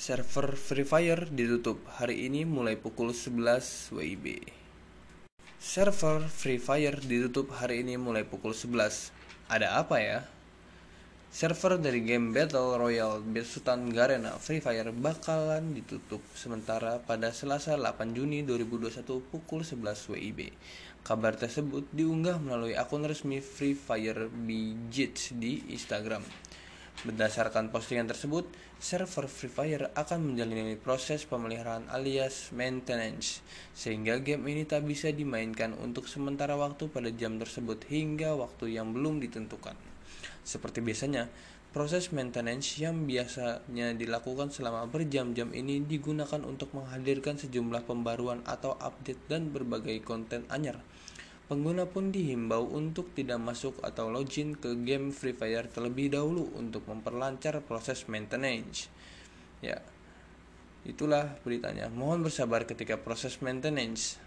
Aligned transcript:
Server 0.00 0.56
Free 0.56 0.88
Fire 0.88 1.28
ditutup 1.28 1.84
hari 2.00 2.24
ini 2.24 2.48
mulai 2.48 2.72
pukul 2.80 3.12
11 3.12 3.92
WIB. 3.92 4.48
Server 5.60 6.24
Free 6.24 6.56
Fire 6.56 6.96
ditutup 7.04 7.52
hari 7.52 7.84
ini 7.84 8.00
mulai 8.00 8.24
pukul 8.24 8.56
11. 8.56 9.12
Ada 9.52 9.76
apa 9.76 10.00
ya? 10.00 10.24
Server 11.28 11.76
dari 11.76 12.00
game 12.00 12.32
Battle 12.32 12.80
Royale 12.80 13.20
Besutan 13.20 13.92
Garena 13.92 14.40
Free 14.40 14.64
Fire 14.64 14.88
bakalan 14.88 15.76
ditutup 15.76 16.24
sementara 16.32 17.04
pada 17.04 17.28
Selasa 17.36 17.76
8 17.76 18.16
Juni 18.16 18.40
2021 18.40 19.04
pukul 19.04 19.68
11 19.68 20.16
WIB. 20.16 20.48
Kabar 21.04 21.36
tersebut 21.36 21.84
diunggah 21.92 22.40
melalui 22.40 22.72
akun 22.72 23.04
resmi 23.04 23.44
Free 23.44 23.76
Fire 23.76 24.32
Bijits 24.32 25.36
di 25.36 25.60
Instagram. 25.68 26.24
Berdasarkan 27.00 27.72
postingan 27.72 28.12
tersebut, 28.12 28.44
server 28.76 29.24
Free 29.24 29.48
Fire 29.48 29.88
akan 29.96 30.20
menjalani 30.20 30.76
proses 30.76 31.24
pemeliharaan 31.24 31.88
alias 31.88 32.52
maintenance, 32.52 33.40
sehingga 33.72 34.20
game 34.20 34.44
ini 34.52 34.68
tak 34.68 34.84
bisa 34.84 35.08
dimainkan 35.08 35.72
untuk 35.80 36.04
sementara 36.04 36.60
waktu 36.60 36.92
pada 36.92 37.08
jam 37.08 37.40
tersebut 37.40 37.88
hingga 37.88 38.36
waktu 38.36 38.76
yang 38.76 38.92
belum 38.92 39.16
ditentukan. 39.16 39.80
Seperti 40.44 40.84
biasanya, 40.84 41.32
proses 41.72 42.12
maintenance 42.12 42.76
yang 42.76 43.08
biasanya 43.08 43.96
dilakukan 43.96 44.52
selama 44.52 44.84
berjam-jam 44.84 45.56
ini 45.56 45.80
digunakan 45.80 46.44
untuk 46.44 46.76
menghadirkan 46.76 47.40
sejumlah 47.40 47.88
pembaruan 47.88 48.44
atau 48.44 48.76
update 48.76 49.24
dan 49.24 49.48
berbagai 49.48 50.04
konten 50.04 50.44
anyar. 50.52 50.76
Pengguna 51.50 51.82
pun 51.82 52.14
dihimbau 52.14 52.62
untuk 52.62 53.10
tidak 53.10 53.42
masuk 53.42 53.82
atau 53.82 54.06
login 54.06 54.54
ke 54.54 54.70
game 54.86 55.10
Free 55.10 55.34
Fire 55.34 55.66
terlebih 55.66 56.14
dahulu 56.14 56.46
untuk 56.54 56.86
memperlancar 56.86 57.58
proses 57.66 58.06
maintenance. 58.06 58.86
Ya, 59.58 59.82
itulah 60.86 61.34
beritanya. 61.42 61.90
Mohon 61.90 62.30
bersabar 62.30 62.70
ketika 62.70 63.02
proses 63.02 63.42
maintenance. 63.42 64.22